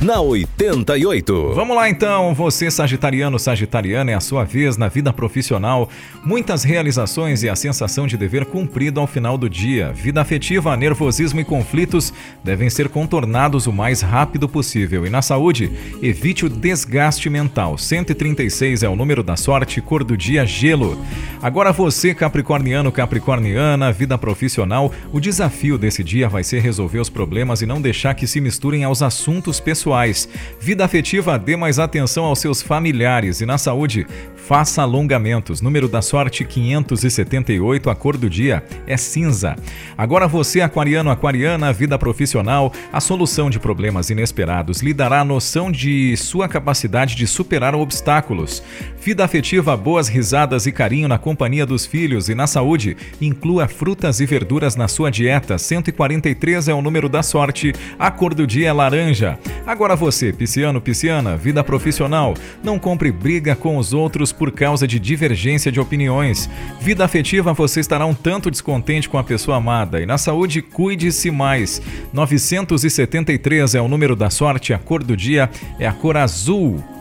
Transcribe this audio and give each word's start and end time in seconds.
na 0.00 0.20
88. 0.20 1.54
Vamos 1.54 1.76
lá 1.76 1.90
então, 1.90 2.32
você 2.32 2.70
sagitariano, 2.70 3.36
sagitariana, 3.36 4.12
é 4.12 4.14
a 4.14 4.20
sua 4.20 4.44
vez 4.44 4.76
na 4.76 4.86
vida 4.86 5.12
profissional. 5.12 5.88
Muitas 6.24 6.62
realizações 6.62 7.42
e 7.42 7.48
a 7.48 7.56
sensação 7.56 8.06
de 8.06 8.16
dever 8.16 8.44
cumprido 8.44 9.00
ao 9.00 9.08
final 9.08 9.36
do 9.36 9.50
dia. 9.50 9.92
Vida 9.92 10.20
afetiva, 10.20 10.76
nervosismo 10.76 11.40
e 11.40 11.44
conflitos 11.44 12.12
devem 12.44 12.70
ser 12.70 12.88
contornados 12.88 13.66
o 13.66 13.72
mais 13.72 14.00
rápido 14.00 14.48
possível. 14.48 15.04
E 15.04 15.10
na 15.10 15.20
saúde, 15.20 15.68
evite 16.00 16.46
o 16.46 16.48
desgaste 16.48 17.28
mental. 17.28 17.76
136 17.76 18.84
é 18.84 18.88
o 18.88 18.94
número 18.94 19.24
da 19.24 19.36
sorte, 19.36 19.80
cor 19.80 20.04
do 20.04 20.16
dia, 20.16 20.46
gelo. 20.46 20.96
Agora 21.42 21.72
você, 21.72 22.14
capricorniano, 22.14 22.92
capricorniana, 22.92 23.90
vida 23.90 24.16
profissional, 24.16 24.92
o 25.12 25.18
desafio 25.18 25.76
desse 25.76 26.04
dia 26.04 26.28
vai 26.28 26.44
ser 26.44 26.60
resolver 26.60 27.00
os 27.00 27.10
problemas 27.10 27.62
e 27.62 27.66
não 27.66 27.82
deixar 27.82 28.14
que 28.14 28.28
se 28.28 28.40
misturem 28.40 28.84
aos 28.84 29.02
assuntos 29.02 29.58
pessoais 29.58 29.87
pessoais. 29.88 30.28
Vida 30.60 30.84
afetiva, 30.84 31.38
dê 31.38 31.56
mais 31.56 31.78
atenção 31.78 32.24
aos 32.24 32.40
seus 32.40 32.60
familiares 32.60 33.40
e 33.40 33.46
na 33.46 33.56
saúde, 33.56 34.06
faça 34.48 34.80
alongamentos. 34.80 35.60
Número 35.60 35.86
da 35.88 36.00
sorte 36.00 36.42
578, 36.42 37.90
a 37.90 37.94
cor 37.94 38.16
do 38.16 38.30
dia 38.30 38.64
é 38.86 38.96
cinza. 38.96 39.56
Agora 39.96 40.26
você, 40.26 40.62
aquariano, 40.62 41.10
aquariana, 41.10 41.70
vida 41.70 41.98
profissional, 41.98 42.72
a 42.90 42.98
solução 42.98 43.50
de 43.50 43.58
problemas 43.58 44.08
inesperados 44.08 44.80
lhe 44.80 44.94
dará 44.94 45.20
a 45.20 45.24
noção 45.24 45.70
de 45.70 46.16
sua 46.16 46.48
capacidade 46.48 47.14
de 47.14 47.26
superar 47.26 47.74
obstáculos. 47.74 48.62
Vida 49.00 49.22
afetiva, 49.24 49.76
boas 49.76 50.08
risadas 50.08 50.66
e 50.66 50.72
carinho 50.72 51.08
na 51.08 51.18
companhia 51.18 51.66
dos 51.66 51.84
filhos 51.84 52.30
e 52.30 52.34
na 52.34 52.46
saúde, 52.46 52.96
inclua 53.20 53.68
frutas 53.68 54.18
e 54.20 54.26
verduras 54.26 54.76
na 54.76 54.88
sua 54.88 55.10
dieta. 55.10 55.58
143 55.58 56.68
é 56.68 56.74
o 56.74 56.82
número 56.82 57.08
da 57.08 57.22
sorte, 57.22 57.74
a 57.98 58.10
cor 58.10 58.34
do 58.34 58.46
dia 58.46 58.68
é 58.68 58.72
laranja. 58.72 59.38
Agora 59.68 59.94
você, 59.94 60.32
pisciano, 60.32 60.80
pisciana, 60.80 61.36
vida 61.36 61.62
profissional, 61.62 62.32
não 62.64 62.78
compre 62.78 63.12
briga 63.12 63.54
com 63.54 63.76
os 63.76 63.92
outros 63.92 64.32
por 64.32 64.50
causa 64.50 64.88
de 64.88 64.98
divergência 64.98 65.70
de 65.70 65.78
opiniões. 65.78 66.48
Vida 66.80 67.04
afetiva, 67.04 67.52
você 67.52 67.78
estará 67.78 68.06
um 68.06 68.14
tanto 68.14 68.50
descontente 68.50 69.10
com 69.10 69.18
a 69.18 69.22
pessoa 69.22 69.58
amada. 69.58 70.00
E 70.00 70.06
na 70.06 70.16
saúde, 70.16 70.62
cuide-se 70.62 71.30
mais. 71.30 71.82
973 72.14 73.74
é 73.74 73.80
o 73.82 73.88
número 73.88 74.16
da 74.16 74.30
sorte, 74.30 74.72
a 74.72 74.78
cor 74.78 75.02
do 75.04 75.14
dia 75.14 75.50
é 75.78 75.86
a 75.86 75.92
cor 75.92 76.16
azul. 76.16 76.82